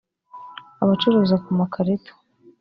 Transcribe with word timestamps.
abacuruza 0.83 1.35
ku 1.43 1.49
makarito 1.59 2.11